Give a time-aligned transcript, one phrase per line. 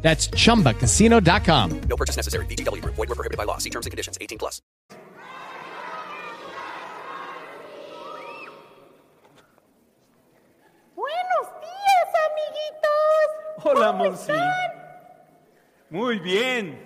[0.00, 1.80] That's chumbacasino.com.
[1.88, 2.46] No purchase necessary.
[2.46, 2.94] VGW Group.
[2.94, 3.58] Void were prohibited by law.
[3.58, 4.16] See terms and conditions.
[4.20, 4.62] 18 plus.
[10.94, 13.64] Buenos días, amiguitos.
[13.64, 14.32] Hola, ¿Cómo Monsi.
[15.90, 16.78] Muy bien.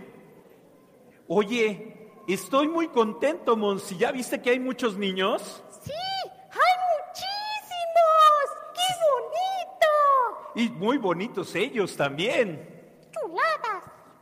[1.28, 3.96] Oye, estoy muy contento, Monsi.
[3.98, 5.62] ¿Ya viste que hay muchos niños?
[5.84, 7.34] Sí, hay muchísimos.
[8.74, 10.52] ¡Qué bonito!
[10.56, 12.81] Y muy bonitos ellos también.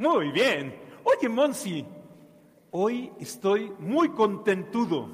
[0.01, 0.75] Muy bien.
[1.05, 1.85] Oye, Monsi,
[2.71, 5.11] hoy estoy muy contentudo.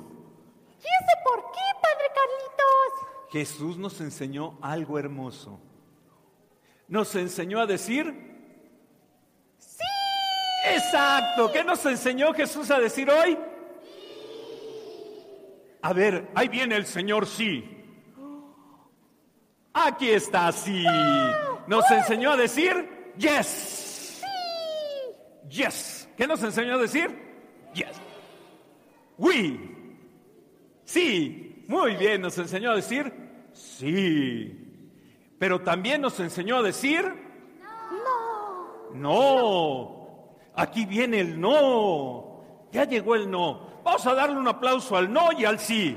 [0.79, 3.33] ¿Y eso por qué, Padre Carlitos?
[3.33, 5.59] Jesús nos enseñó algo hermoso.
[6.87, 8.15] Nos enseñó a decir...
[9.59, 9.83] Sí.
[10.73, 11.51] Exacto.
[11.51, 13.37] ¿Qué nos enseñó Jesús a decir hoy?
[15.83, 17.85] A ver, ahí viene el Señor sí.
[19.73, 20.85] Aquí está sí.
[21.67, 23.86] Nos enseñó a decir yes.
[25.49, 26.09] Yes.
[26.17, 27.11] ¿Qué nos enseñó a decir?
[27.75, 28.01] Yes.
[29.19, 29.59] We.
[30.85, 31.65] Sí.
[31.69, 33.13] Muy bien, nos enseñó a decir
[33.53, 34.63] sí.
[35.39, 37.05] Pero también nos enseñó a decir
[37.61, 38.93] No.
[38.95, 40.37] no.
[40.55, 42.69] Aquí viene el no.
[42.73, 43.83] Ya llegó el no.
[43.85, 45.97] Vamos a darle un aplauso al no y al sí.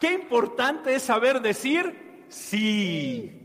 [0.00, 3.43] Qué importante es saber decir sí.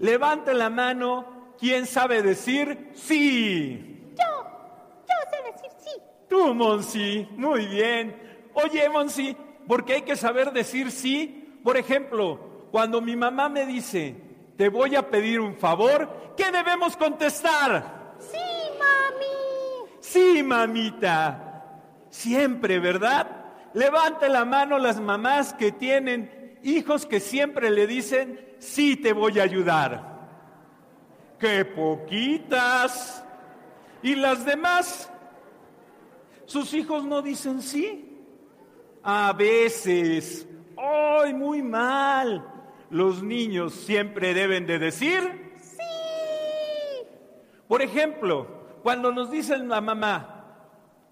[0.00, 1.54] Levante la mano.
[1.58, 4.12] ¿Quién sabe decir sí?
[4.18, 5.04] Yo.
[5.06, 5.90] Yo sé decir sí.
[6.28, 7.28] Tú, Monsi.
[7.36, 8.48] Muy bien.
[8.54, 9.36] Oye, Monsi,
[9.68, 11.58] porque hay que saber decir sí.
[11.62, 14.16] Por ejemplo, cuando mi mamá me dice,
[14.56, 18.14] te voy a pedir un favor, ¿qué debemos contestar?
[18.18, 18.38] Sí,
[18.78, 19.90] mami.
[20.00, 21.76] Sí, mamita.
[22.08, 23.26] Siempre, ¿verdad?
[23.74, 29.40] Levante la mano las mamás que tienen hijos que siempre le dicen, sí, te voy
[29.40, 30.08] a ayudar.
[31.38, 33.24] ¡Qué poquitas!
[34.02, 35.10] ¿Y las demás?
[36.44, 38.22] ¿Sus hijos no dicen sí?
[39.02, 40.46] A veces.
[40.76, 42.46] ¡Ay, muy mal!
[42.90, 47.06] Los niños siempre deben de decir Sí.
[47.68, 48.46] por ejemplo,
[48.82, 50.44] cuando nos dicen la mamá,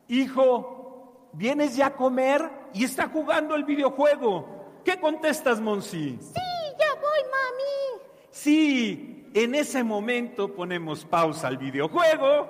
[0.08, 2.50] hijo, ¿vienes ya a comer?
[2.74, 4.80] Y está jugando el videojuego.
[4.84, 6.18] ¿Qué contestas, Monsi?
[6.20, 6.40] Sí,
[7.00, 8.02] voy, mami.
[8.30, 12.48] Sí, en ese momento ponemos pausa al videojuego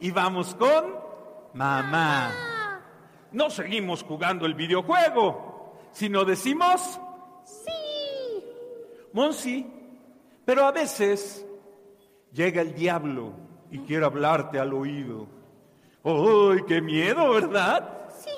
[0.00, 0.94] y vamos con
[1.54, 2.30] mamá.
[2.32, 2.80] Ah,
[3.32, 7.00] No seguimos jugando el videojuego, sino decimos
[7.44, 8.44] sí.
[9.12, 9.66] Monsi,
[10.44, 11.44] pero a veces
[12.32, 13.32] llega el diablo
[13.70, 15.26] y quiere hablarte al oído.
[16.04, 18.08] ¡Ay, qué miedo, ¿verdad?
[18.16, 18.30] Sí.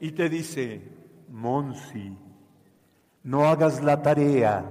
[0.00, 0.82] Y te dice,
[1.28, 2.16] Monsi,
[3.22, 4.64] no hagas la tarea,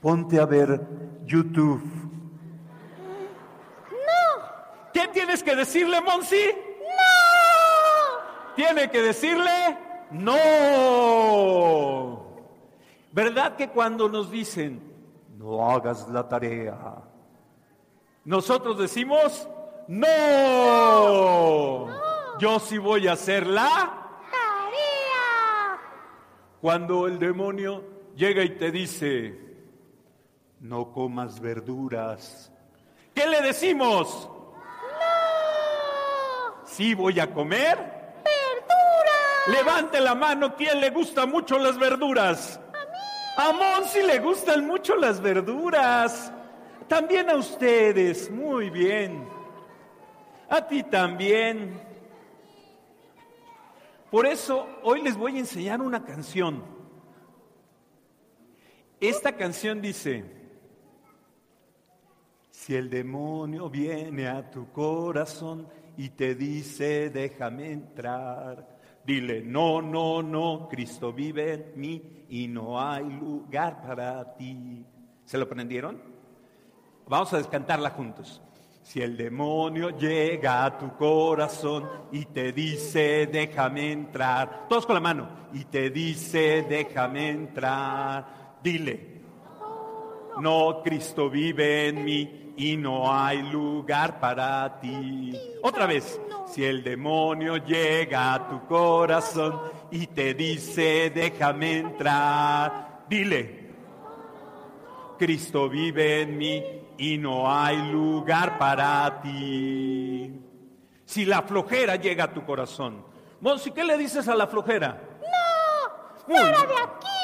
[0.00, 0.80] ponte a ver
[1.24, 1.82] YouTube.
[3.90, 4.44] No.
[4.92, 6.42] ¿Qué tienes que decirle, Monsi?
[6.80, 8.54] No.
[8.56, 9.78] Tiene que decirle,
[10.12, 11.34] no.
[13.12, 14.80] ¿Verdad que cuando nos dicen,
[15.36, 17.02] no hagas la tarea,
[18.24, 19.48] nosotros decimos,
[19.86, 20.06] no,
[22.38, 23.68] yo sí voy a hacer la...
[23.68, 24.03] Tarea.
[26.64, 27.84] Cuando el demonio
[28.16, 29.38] llega y te dice,
[30.60, 32.50] no comas verduras,
[33.14, 34.30] ¿qué le decimos?
[34.30, 34.64] No.
[36.64, 37.76] Sí voy a comer.
[37.76, 39.48] Verduras.
[39.48, 42.58] Levante la mano, ¿quién le gusta mucho las verduras?
[43.36, 46.32] A Monsi le gustan mucho las verduras.
[46.88, 49.28] También a ustedes, muy bien.
[50.48, 51.93] A ti también.
[54.14, 56.62] Por eso hoy les voy a enseñar una canción.
[59.00, 60.24] Esta canción dice,
[62.48, 65.66] si el demonio viene a tu corazón
[65.96, 72.80] y te dice, déjame entrar, dile, no, no, no, Cristo vive en mí y no
[72.80, 74.86] hay lugar para ti.
[75.24, 76.00] ¿Se lo aprendieron?
[77.08, 78.40] Vamos a descantarla juntos.
[78.84, 85.00] Si el demonio llega a tu corazón y te dice, déjame entrar, todos con la
[85.00, 89.22] mano, y te dice, déjame entrar, dile,
[90.38, 95.32] no, Cristo vive en mí y no hay lugar para ti.
[95.62, 103.64] Otra vez, si el demonio llega a tu corazón y te dice, déjame entrar, dile,
[105.18, 106.62] Cristo vive en mí
[106.98, 110.40] y no hay lugar para ti.
[111.04, 113.04] Si la flojera llega a tu corazón,
[113.40, 115.00] Monsi, ¿qué le dices a la flojera?
[115.20, 116.26] ¡No!
[116.26, 117.14] ¡Fuera de aquí!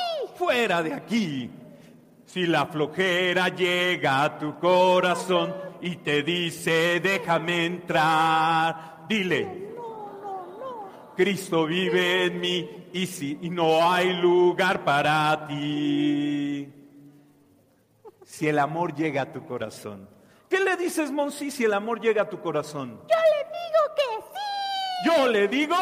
[0.40, 1.50] fuera de aquí.
[2.24, 9.74] Si la flojera llega a tu corazón y te dice, déjame entrar, dile,
[11.14, 16.79] Cristo vive en mí y, si, y no hay lugar para ti.
[18.40, 20.08] Si el amor llega a tu corazón.
[20.48, 22.98] ¿Qué le dices, Monsi, si el amor llega a tu corazón?
[23.06, 25.04] Yo le digo que sí.
[25.04, 25.76] Yo le digo.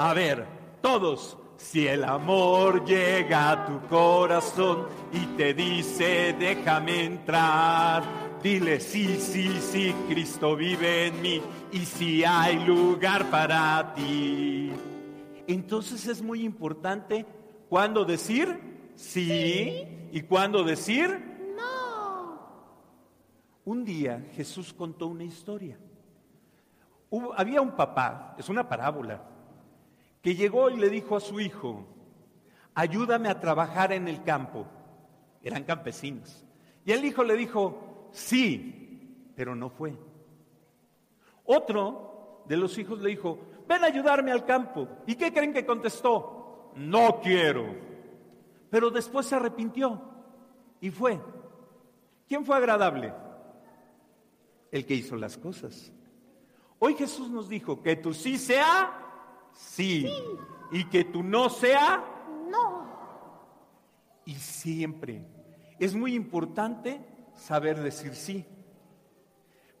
[0.00, 0.44] A ver,
[0.80, 1.38] todos.
[1.56, 8.02] Si el amor llega a tu corazón y te dice, déjame entrar,
[8.42, 11.40] dile, sí, sí, sí, Cristo vive en mí
[11.70, 14.72] y si hay lugar para ti.
[15.46, 17.26] Entonces es muy importante
[17.68, 21.08] cuándo decir sí y cuándo decir
[21.56, 22.40] No.
[23.64, 25.78] un día Jesús contó una historia.
[27.10, 29.22] Hubo- había un papá, es una parábola,
[30.22, 31.84] que llegó y le dijo a su hijo,
[32.74, 34.66] ayúdame a trabajar en el campo.
[35.42, 36.44] Eran campesinos.
[36.84, 39.96] Y el hijo le dijo, sí, pero no fue.
[41.44, 43.38] Otro de los hijos le dijo,
[43.68, 44.88] ven a ayudarme al campo.
[45.06, 46.72] ¿Y qué creen que contestó?
[46.76, 47.66] No quiero.
[48.72, 50.00] Pero después se arrepintió
[50.80, 51.20] y fue.
[52.26, 53.12] ¿Quién fue agradable?
[54.70, 55.92] El que hizo las cosas.
[56.78, 60.10] Hoy Jesús nos dijo que tu sí sea sí,
[60.70, 62.02] y que tu no sea
[62.48, 62.86] No.
[64.24, 65.22] y siempre.
[65.78, 67.04] Es muy importante
[67.34, 68.46] saber decir sí.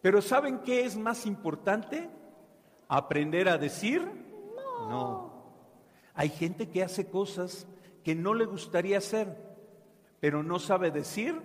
[0.02, 2.10] Pero ¿saben qué es más importante?
[2.88, 4.02] Aprender a decir
[4.86, 5.32] no.
[6.12, 7.66] Hay gente que hace cosas
[8.02, 9.36] que no le gustaría hacer,
[10.20, 11.40] pero no sabe decir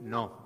[0.00, 0.38] no.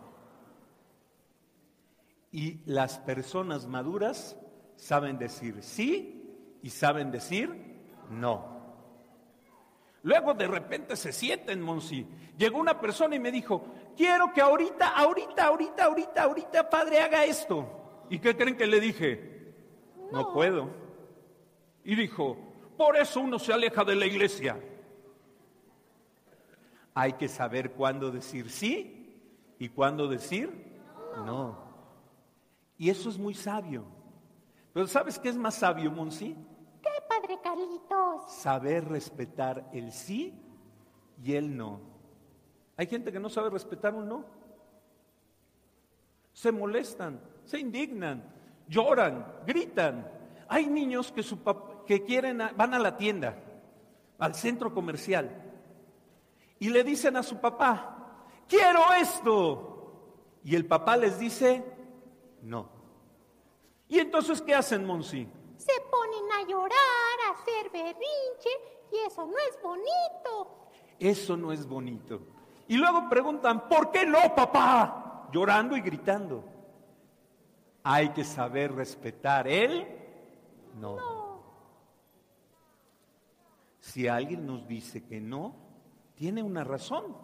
[2.31, 4.37] Y las personas maduras
[4.77, 7.77] saben decir sí y saben decir
[8.11, 8.55] no.
[10.03, 12.07] Luego de repente se sienten, Monsi.
[12.37, 13.65] Llegó una persona y me dijo,
[13.97, 18.05] quiero que ahorita, ahorita, ahorita, ahorita, ahorita, padre, haga esto.
[18.11, 19.55] ¿Y qué creen que le dije?
[20.13, 20.69] No, puedo.
[21.85, 22.37] Y dijo,
[22.77, 24.59] por eso uno se aleja de la iglesia.
[26.95, 29.21] Hay que saber cuándo decir sí
[29.59, 30.79] y cuándo decir
[31.27, 31.59] no.
[32.79, 33.85] Y eso es muy sabio.
[34.73, 36.35] Pero ¿sabes qué es más sabio, Monsi?
[36.83, 38.33] ¿Qué, Padre Carlitos?
[38.33, 40.41] saber respetar el sí
[41.23, 41.81] y el no.
[42.77, 44.25] Hay gente que no sabe respetar un no.
[46.33, 48.25] Se molestan, se indignan,
[48.69, 50.11] lloran, gritan.
[50.49, 51.39] Hay niños que, su
[51.87, 53.37] que quieren a- van a la tienda,
[54.19, 55.31] al centro comercial,
[56.65, 60.39] y le dicen a su papá, quiero esto.
[60.43, 61.63] Y el papá les dice,
[62.41, 62.71] no.
[63.87, 65.29] ¿Y entonces qué hacen, Monsi?
[65.59, 68.49] Se ponen a llorar, a hacer berrinche
[68.91, 70.71] y eso no es bonito.
[70.99, 72.23] Eso no es bonito.
[72.67, 75.29] Y luego preguntan, ¿por qué no, papá?
[75.33, 76.45] Llorando y gritando.
[77.83, 79.87] Hay que saber respetar el
[80.81, 81.43] no.
[83.81, 85.64] Si alguien nos dice que no,
[86.15, 87.17] tiene una razón.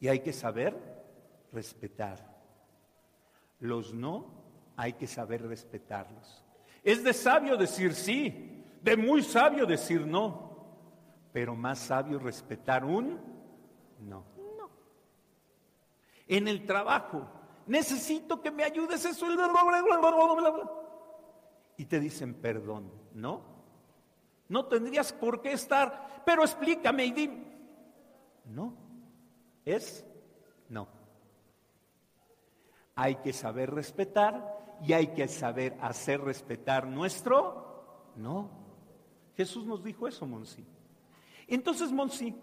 [0.00, 0.76] Y hay que saber
[1.52, 2.30] respetar.
[3.60, 4.40] Los no
[4.76, 6.42] hay que saber respetarlos.
[6.82, 10.56] Es de sabio decir sí, de muy sabio decir no,
[11.32, 13.20] pero más sabio respetar un
[14.00, 14.24] no.
[16.26, 17.28] En el trabajo,
[17.66, 19.26] necesito que me ayudes eso.
[21.76, 23.42] Y te dicen perdón, ¿no?
[24.48, 27.49] No tendrías por qué estar, pero explícame y dime.
[28.50, 28.74] No,
[29.64, 30.04] es
[30.68, 30.88] no.
[32.94, 37.70] Hay que saber respetar y hay que saber hacer respetar nuestro
[38.16, 38.50] no.
[39.36, 40.66] Jesús nos dijo eso, Monsi.
[41.46, 42.34] Entonces, Monsi,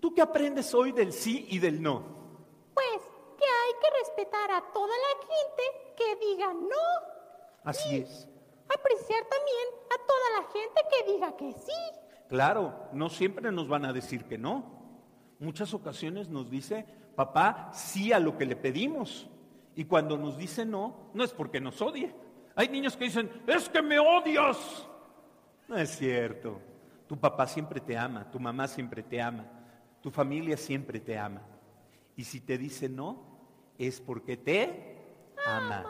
[0.00, 2.02] ¿tú qué aprendes hoy del sí y del no?
[2.74, 3.02] Pues
[3.38, 7.62] que hay que respetar a toda la gente que diga no.
[7.64, 8.28] Así es.
[8.68, 11.98] Apreciar también a toda la gente que diga que sí.
[12.28, 14.81] Claro, no siempre nos van a decir que no.
[15.42, 19.28] Muchas ocasiones nos dice, papá, sí a lo que le pedimos.
[19.74, 22.14] Y cuando nos dice no, no es porque nos odie.
[22.54, 24.86] Hay niños que dicen, es que me odias.
[25.66, 26.60] No es cierto.
[27.08, 29.44] Tu papá siempre te ama, tu mamá siempre te ama,
[30.00, 31.42] tu familia siempre te ama.
[32.14, 33.24] Y si te dice no,
[33.78, 34.96] es porque te
[35.44, 35.84] ama.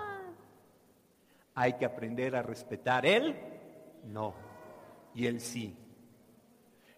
[1.55, 3.37] Hay que aprender a respetar él,
[4.05, 4.33] no,
[5.15, 5.77] y él sí.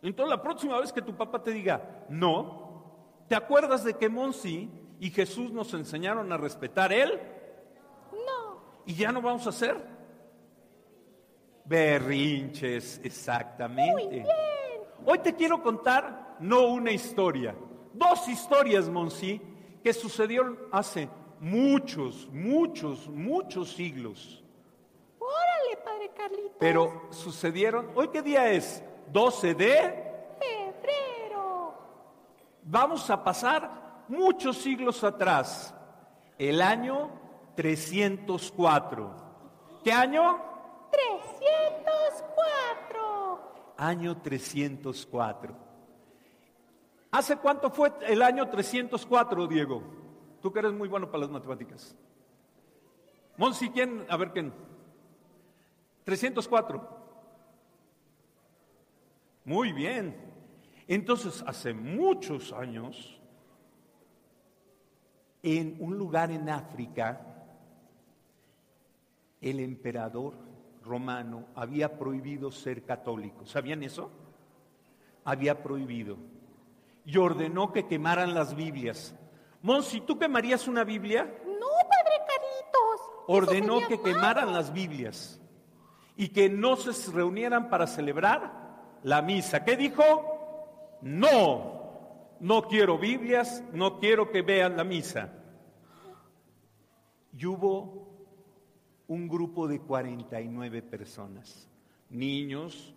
[0.01, 4.71] Entonces la próxima vez que tu papá te diga no, ¿te acuerdas de que Monsi
[5.01, 7.21] y Jesús nos enseñaron a respetar él?
[8.13, 8.61] No.
[8.87, 9.77] ¿Y ya no vamos a hacer?
[11.65, 14.25] Berrinches, exactamente.
[15.07, 17.55] Hoy te quiero contar no una historia,
[17.93, 19.41] dos historias, Monsi,
[19.83, 21.09] que sucedieron hace
[21.41, 24.43] muchos, muchos, muchos siglos.
[25.19, 26.57] Órale, padre Carlitos.
[26.59, 28.83] Pero sucedieron, ¿hoy qué día es?
[29.13, 30.04] 12 de...
[32.65, 35.75] Vamos a pasar muchos siglos atrás,
[36.39, 37.11] el año
[37.57, 39.25] 304.
[39.85, 40.41] ¿Qué año?
[40.91, 43.75] 304.
[43.77, 45.55] Año 304.
[47.11, 49.83] ¿Hace cuánto fue el año 304, Diego?
[50.41, 51.95] Tú que eres muy bueno para las matemáticas.
[53.37, 54.07] Monsi, ¿quién?
[54.09, 54.55] A ver, ¿quién?
[56.05, 57.05] 304.
[59.45, 60.24] Muy bien.
[60.87, 63.21] Entonces, hace muchos años,
[65.43, 67.21] en un lugar en África,
[69.41, 70.35] el emperador
[70.83, 73.47] romano había prohibido ser católico.
[73.47, 74.11] ¿Sabían eso?
[75.25, 76.17] Había prohibido.
[77.07, 79.15] Y ordenó que quemaran las Biblias.
[79.63, 81.25] Monsi, ¿tú quemarías una Biblia?
[81.25, 83.01] No, padre Carlitos.
[83.01, 84.03] Eso Ordenó que malo.
[84.03, 85.41] quemaran las Biblias
[86.17, 89.65] y que no se reunieran para celebrar la misa.
[89.65, 90.34] ¿Qué dijo?
[91.05, 95.31] No, no quiero Biblias, no quiero que vean la misa.
[97.37, 98.09] Y hubo
[99.07, 101.69] un grupo de 49 personas,
[102.09, 102.95] niños,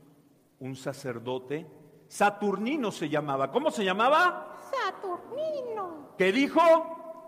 [0.61, 1.67] un sacerdote,
[2.07, 3.51] Saturnino se llamaba.
[3.51, 4.57] ¿Cómo se llamaba?
[4.71, 6.13] Saturnino.
[6.17, 6.61] ¿Qué dijo?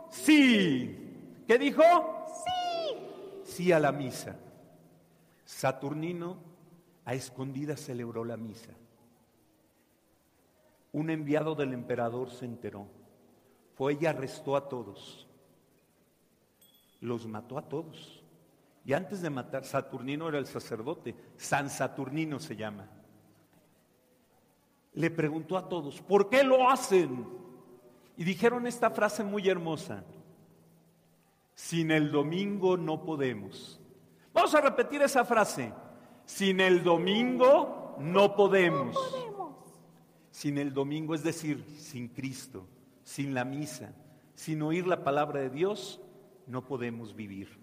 [0.10, 1.44] Sí.
[1.46, 1.84] ¿Qué dijo?
[2.46, 2.96] Sí.
[3.44, 4.38] Sí a la misa.
[5.44, 6.38] Saturnino
[7.04, 8.72] a escondidas celebró la misa.
[10.92, 12.88] Un enviado del emperador se enteró.
[13.76, 15.28] Fue y arrestó a todos.
[17.02, 18.24] Los mató a todos.
[18.86, 21.16] Y antes de matar, Saturnino era el sacerdote.
[21.38, 22.90] San Saturnino se llama.
[24.94, 27.28] Le preguntó a todos, ¿por qué lo hacen?
[28.18, 30.04] Y dijeron esta frase muy hermosa.
[31.54, 33.80] Sin el domingo no podemos.
[34.34, 35.72] Vamos a repetir esa frase.
[36.26, 38.98] Sin el domingo no podemos.
[40.40, 42.66] Sin el domingo, es decir, sin Cristo,
[43.04, 43.94] sin la misa,
[44.36, 46.00] sin oír la palabra de Dios,
[46.48, 47.60] no podemos vivir.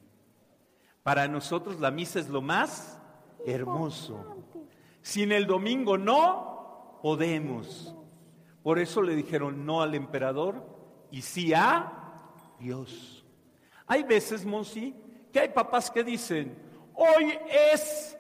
[1.03, 3.01] Para nosotros la misa es lo más
[3.47, 4.45] hermoso.
[5.01, 7.95] Sin el domingo no podemos.
[8.63, 10.63] Por eso le dijeron no al emperador
[11.11, 12.29] y sí a
[12.61, 13.25] Dios.
[13.87, 14.95] Hay veces, Monsi,
[15.33, 16.55] que hay papás que dicen,
[16.93, 17.39] hoy
[17.73, 18.19] es,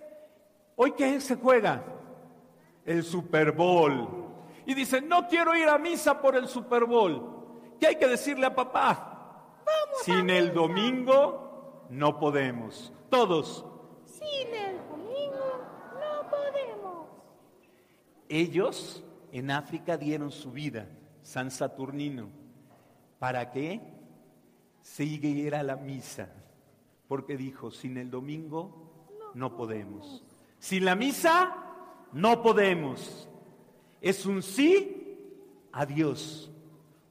[0.77, 1.85] hoy qué se juega?
[2.87, 4.26] El Super Bowl.
[4.67, 7.23] Y dicen, no quiero ir a misa por el Super Bowl.
[7.79, 9.13] ¿Qué hay que decirle a papá?
[10.03, 12.93] Sin el domingo no podemos.
[13.09, 13.65] Todos.
[14.05, 15.61] Sin el domingo
[15.95, 17.07] no podemos.
[18.29, 20.89] Ellos en África dieron su vida,
[21.23, 22.29] San Saturnino.
[23.19, 23.81] ¿Para qué?
[24.81, 26.29] Siguiera la misa.
[27.09, 30.25] Porque dijo, sin el domingo no podemos.
[30.59, 31.55] Sin la misa
[32.13, 33.29] no podemos.
[34.01, 35.19] Es un sí
[35.73, 36.51] a Dios,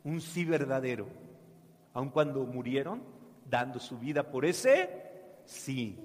[0.04, 1.08] un sí verdadero.
[1.94, 3.02] Aun cuando murieron
[3.50, 4.90] dando su vida por ese
[5.46, 5.98] sí.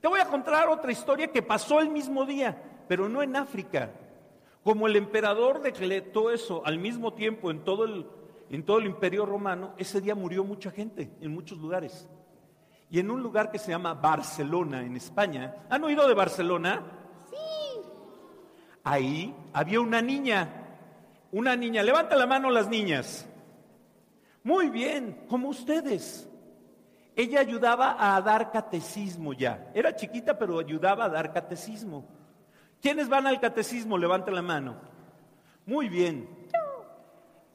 [0.00, 3.92] Te voy a contar otra historia que pasó el mismo día, pero no en África.
[4.64, 8.06] Como el emperador decretó eso al mismo tiempo en todo el,
[8.50, 12.08] en todo el imperio romano, ese día murió mucha gente en muchos lugares.
[12.90, 15.66] Y en un lugar que se llama Barcelona, en España.
[15.70, 16.82] ¿Han oído de Barcelona?
[18.84, 20.48] Ahí había una niña,
[21.30, 23.26] una niña, levanta la mano las niñas.
[24.42, 26.28] Muy bien, como ustedes.
[27.14, 29.70] Ella ayudaba a dar catecismo ya.
[29.74, 32.04] Era chiquita, pero ayudaba a dar catecismo.
[32.80, 33.98] ¿Quiénes van al catecismo?
[33.98, 34.76] Levanten la mano.
[35.66, 36.28] Muy bien.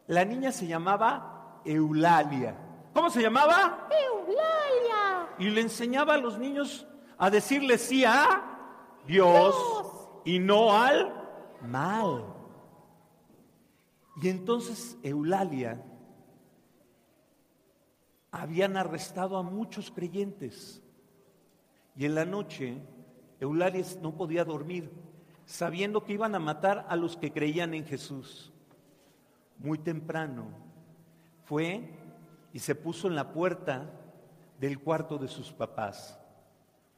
[0.06, 2.56] La niña se llamaba Eulalia.
[2.94, 3.90] ¿Cómo se llamaba?
[3.92, 5.28] Eulalia.
[5.40, 8.44] Y le enseñaba a los niños a decirle sí a
[9.06, 9.56] Dios
[10.24, 11.17] y no al
[11.62, 12.26] mal.
[14.22, 15.84] Y entonces Eulalia
[18.32, 20.82] habían arrestado a muchos creyentes.
[21.96, 22.82] Y en la noche
[23.40, 24.92] Eulalia no podía dormir,
[25.46, 28.52] sabiendo que iban a matar a los que creían en Jesús.
[29.60, 30.46] Muy temprano
[31.46, 31.90] fue
[32.54, 33.90] y se puso en la puerta
[34.60, 36.20] del cuarto de sus papás.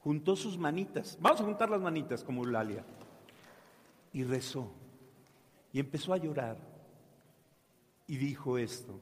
[0.04, 2.86] Juntó sus manitas, vamos a juntar las manitas como Eulalia,
[4.14, 4.72] y rezó.
[5.72, 6.58] Y empezó a llorar.
[8.08, 9.00] Y dijo esto,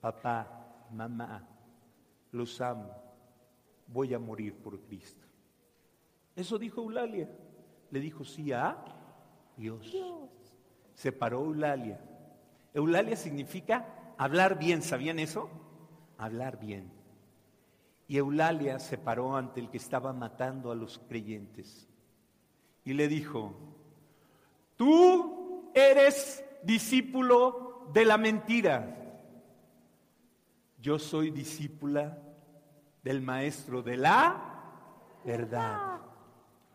[0.00, 1.48] papá, mamá,
[2.32, 2.90] los amo,
[3.86, 5.26] voy a morir por Cristo.
[6.36, 7.30] Eso dijo Eulalia.
[7.90, 8.76] Le dijo sí a
[9.56, 9.94] Dios.
[10.94, 12.00] Se paró Eulalia.
[12.74, 15.48] Eulalia significa hablar bien, ¿sabían eso?
[16.18, 16.90] Hablar bien.
[18.06, 21.88] Y Eulalia se paró ante el que estaba matando a los creyentes
[22.84, 23.54] y le dijo,
[24.76, 28.98] tú eres discípulo de la mentira.
[30.80, 32.18] Yo soy discípula
[33.02, 34.62] del maestro de la
[35.24, 36.00] verdad.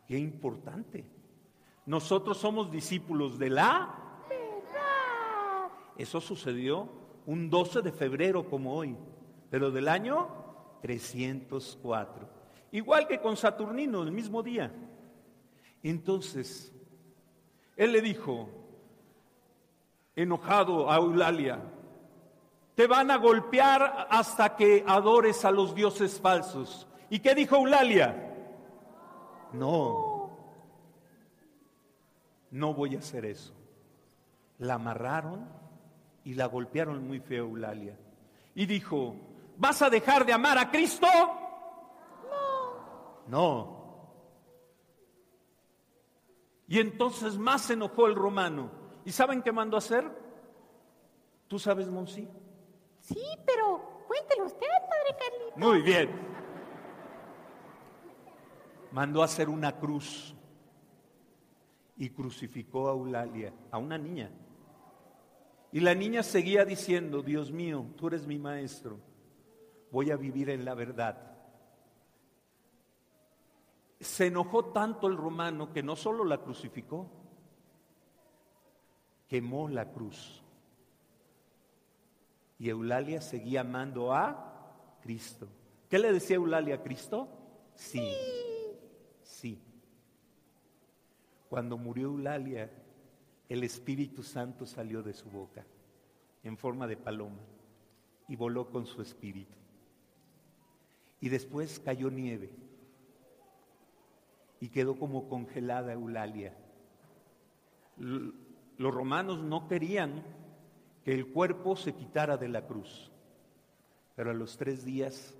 [0.07, 1.05] Qué importante.
[1.85, 5.71] Nosotros somos discípulos de la verdad.
[5.97, 6.89] Eso sucedió
[7.25, 8.95] un 12 de febrero como hoy,
[9.49, 10.29] pero del año
[10.81, 12.29] 304.
[12.71, 14.71] Igual que con Saturnino, el mismo día.
[15.83, 16.73] Entonces,
[17.75, 18.49] él le dijo,
[20.15, 21.61] enojado a Eulalia,
[22.75, 26.87] te van a golpear hasta que adores a los dioses falsos.
[27.09, 28.35] ¿Y qué dijo Eulalia?
[29.53, 30.31] No,
[32.51, 33.53] no voy a hacer eso.
[34.59, 35.47] La amarraron
[36.23, 37.97] y la golpearon muy feo Eulalia.
[38.55, 39.15] Y dijo,
[39.57, 41.07] ¿vas a dejar de amar a Cristo?
[43.27, 43.27] No.
[43.27, 43.76] No.
[46.67, 48.69] Y entonces más se enojó el romano.
[49.05, 50.03] ¿Y saben qué mandó a hacer?
[51.47, 52.27] ¿Tú sabes, Monsi?
[52.99, 55.57] Sí, pero cuéntelo usted, padre Carlito.
[55.57, 56.09] Muy bien.
[58.91, 60.35] Mandó a hacer una cruz
[61.95, 64.29] y crucificó a Eulalia, a una niña.
[65.71, 68.99] Y la niña seguía diciendo, Dios mío, tú eres mi maestro,
[69.91, 71.36] voy a vivir en la verdad.
[73.99, 77.09] Se enojó tanto el romano que no solo la crucificó,
[79.27, 80.43] quemó la cruz.
[82.59, 85.47] Y Eulalia seguía amando a Cristo.
[85.89, 87.27] ¿Qué le decía Eulalia a Cristo?
[87.75, 88.11] Sí,
[89.21, 89.61] sí.
[91.49, 92.71] Cuando murió Eulalia,
[93.49, 95.65] el Espíritu Santo salió de su boca
[96.43, 97.39] en forma de paloma
[98.27, 99.55] y voló con su espíritu.
[101.19, 102.66] Y después cayó nieve
[104.59, 106.53] y quedó como congelada Eulalia.
[107.97, 110.23] Los romanos no querían
[111.03, 113.11] que el cuerpo se quitara de la cruz,
[114.15, 115.37] pero a los tres días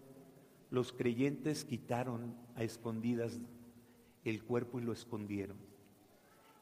[0.70, 3.40] los creyentes quitaron a escondidas
[4.24, 5.58] el cuerpo y lo escondieron.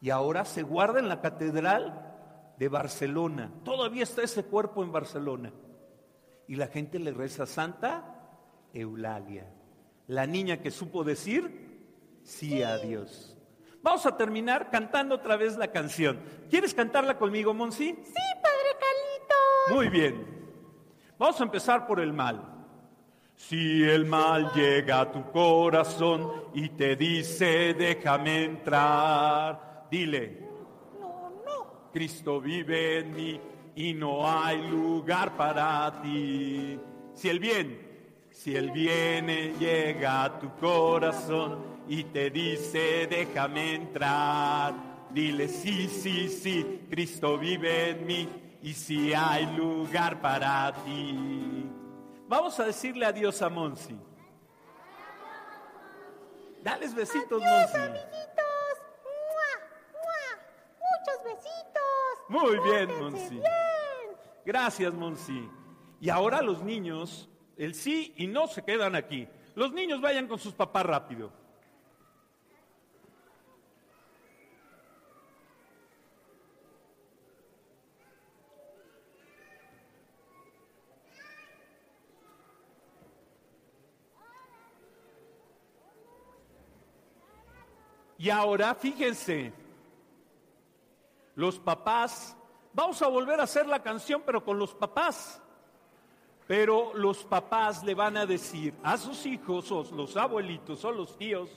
[0.01, 2.13] Y ahora se guarda en la catedral
[2.59, 3.51] de Barcelona.
[3.63, 5.51] Todavía está ese cuerpo en Barcelona.
[6.47, 8.15] Y la gente le reza Santa
[8.73, 9.47] Eulalia,
[10.07, 11.64] la niña que supo decir
[12.25, 13.37] sí a Dios.
[13.81, 16.19] Vamos a terminar cantando otra vez la canción.
[16.49, 17.95] ¿Quieres cantarla conmigo, Monsi?
[18.03, 19.75] Sí, padre Carlito.
[19.75, 20.25] Muy bien.
[21.19, 22.51] Vamos a empezar por el mal.
[23.35, 30.39] Si el mal llega a tu corazón y te dice, déjame entrar, dile,
[30.99, 31.91] No, no.
[31.93, 33.41] Cristo vive en mí
[33.75, 36.79] y no hay lugar para ti.
[37.13, 39.27] Si el bien, si el bien
[39.59, 44.73] llega a tu corazón y te dice, déjame entrar,
[45.11, 48.29] dile, sí, sí, sí, Cristo vive en mí
[48.61, 51.69] y si hay lugar para ti.
[52.27, 53.95] Vamos a decirle adiós a Monsi.
[56.63, 57.77] Dales besitos, Adiós, Monsi.
[57.77, 58.75] amiguitos.
[59.03, 59.51] ¡Mua!
[59.93, 60.41] ¡Mua!
[60.81, 62.29] Muchos besitos.
[62.29, 63.35] Muy bien, Monsi.
[63.35, 63.45] bien.
[64.43, 65.47] Gracias, Monsi.
[66.01, 69.27] Y ahora los niños, el sí y no se quedan aquí.
[69.53, 71.31] Los niños vayan con sus papás rápido.
[88.25, 89.53] Y ahora fíjense,
[91.35, 92.35] los papás,
[92.73, 95.39] vamos a volver a hacer la canción, pero con los papás.
[96.47, 101.15] Pero los papás le van a decir a sus hijos, o los abuelitos, o los
[101.19, 101.51] tíos,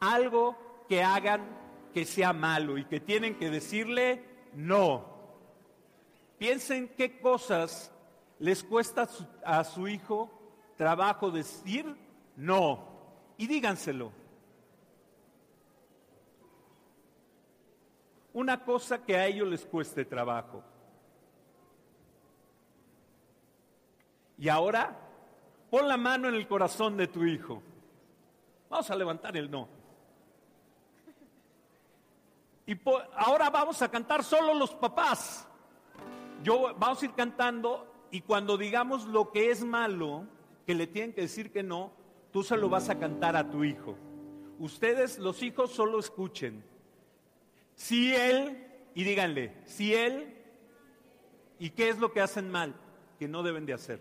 [0.00, 0.54] algo
[0.86, 1.48] que hagan
[1.94, 5.06] que sea malo y que tienen que decirle no.
[6.36, 7.90] Piensen qué cosas
[8.38, 10.30] les cuesta a su, a su hijo
[10.76, 11.96] trabajo decir
[12.36, 12.86] no.
[13.38, 14.19] Y díganselo.
[18.32, 20.62] Una cosa que a ellos les cueste trabajo.
[24.38, 24.96] Y ahora,
[25.70, 27.62] pon la mano en el corazón de tu hijo.
[28.68, 29.68] Vamos a levantar el no.
[32.66, 32.78] Y
[33.16, 35.46] ahora vamos a cantar solo los papás.
[36.42, 40.26] Yo vamos a ir cantando y cuando digamos lo que es malo,
[40.66, 41.92] que le tienen que decir que no,
[42.32, 43.96] tú se lo vas a cantar a tu hijo.
[44.58, 46.64] Ustedes, los hijos, solo escuchen.
[47.80, 48.58] Si él,
[48.94, 50.36] y díganle, si él,
[51.58, 52.74] ¿y qué es lo que hacen mal?
[53.18, 54.00] Que no deben de hacer.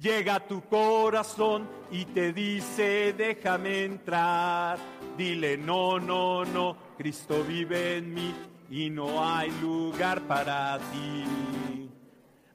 [0.00, 4.80] Llega tu corazón y te dice, déjame entrar.
[5.16, 8.34] Dile, no, no, no, Cristo vive en mí
[8.68, 11.88] y no hay lugar para ti.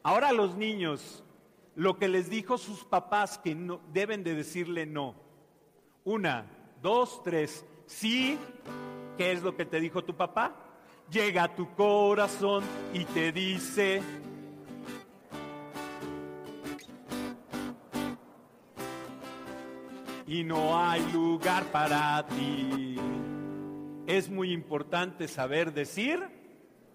[0.03, 1.23] Ahora los niños,
[1.75, 5.15] lo que les dijo sus papás que no, deben de decirle no.
[6.03, 6.45] Una,
[6.81, 7.65] dos, tres.
[7.85, 8.37] Sí,
[9.17, 10.55] ¿qué es lo que te dijo tu papá?
[11.09, 14.01] Llega a tu corazón y te dice,
[20.27, 22.95] y no hay lugar para ti.
[24.07, 26.19] Es muy importante saber decir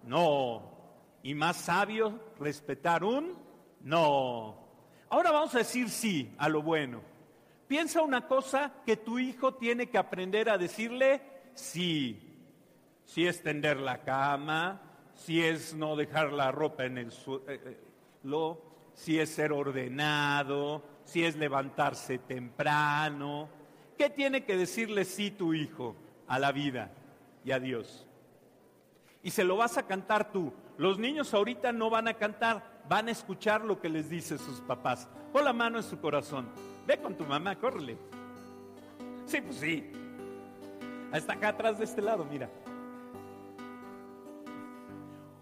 [0.05, 0.77] no.
[1.23, 3.37] Y más sabio, respetar un
[3.81, 4.57] no.
[5.11, 7.03] Ahora vamos a decir sí a lo bueno.
[7.67, 11.21] Piensa una cosa que tu hijo tiene que aprender a decirle
[11.59, 12.25] sí.
[13.05, 14.81] Si es tender la cama,
[15.15, 18.63] si es no dejar la ropa en el suelo,
[18.95, 23.49] si es ser ordenado, si es levantarse temprano.
[23.97, 26.93] ¿Qué tiene que decirle sí tu hijo a la vida
[27.45, 28.07] y a Dios?
[29.23, 30.53] Y se lo vas a cantar tú.
[30.77, 34.61] Los niños ahorita no van a cantar, van a escuchar lo que les dice sus
[34.61, 35.09] papás.
[35.33, 36.49] Pon la mano en su corazón.
[36.87, 37.99] Ve con tu mamá, córrele.
[39.27, 39.91] Sí, pues sí.
[41.13, 42.51] Está acá atrás de este lado, mira.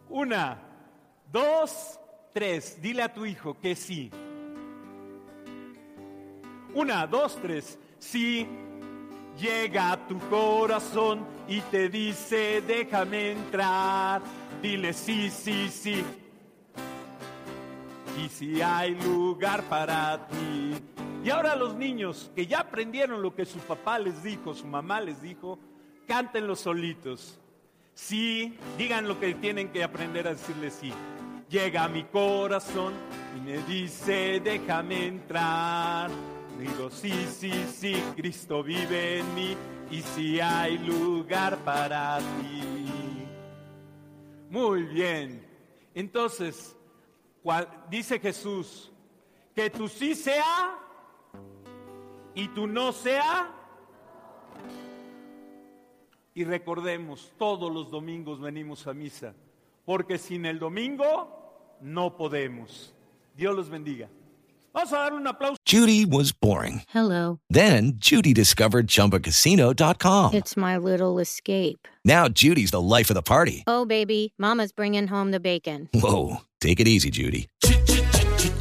[0.08, 0.58] Una,
[1.30, 1.98] dos,
[2.32, 2.80] tres.
[2.80, 4.10] Dile a tu hijo que sí.
[6.74, 7.78] Una, dos, tres.
[7.98, 8.46] Sí.
[9.38, 14.22] Llega a tu corazón y te dice, déjame entrar.
[14.62, 16.04] Dile sí, sí, sí.
[18.18, 20.95] Y si hay lugar para ti.
[21.26, 25.00] Y ahora los niños que ya aprendieron lo que su papá les dijo, su mamá
[25.00, 25.58] les dijo,
[26.06, 27.40] cántenlo solitos.
[27.94, 30.92] Sí, digan lo que tienen que aprender a decirle sí.
[31.48, 32.94] Llega a mi corazón
[33.36, 36.12] y me dice, déjame entrar.
[36.60, 39.56] Digo, sí, sí, sí, Cristo vive en mí
[39.90, 43.26] y si hay lugar para ti.
[44.48, 45.44] Muy bien.
[45.92, 46.76] Entonces,
[47.90, 48.92] dice Jesús,
[49.56, 50.85] que tu sí sea
[52.36, 53.50] y tu no sea.
[56.34, 59.34] Y recordemos, todos los domingos venimos a misa,
[59.84, 62.94] porque sin el domingo no podemos.
[63.34, 64.08] Dios los bendiga.
[64.74, 65.56] Vamos a dar un aplauso.
[65.66, 66.82] Judy was boring.
[66.88, 67.40] Hello.
[67.48, 70.34] Then Judy discovered ChumbaCasino.com.
[70.34, 71.88] It's my little escape.
[72.04, 73.64] Now Judy's the life of the party.
[73.66, 75.88] Oh, baby, Mama's bringing home the bacon.
[75.94, 77.48] Whoa, take it easy, Judy.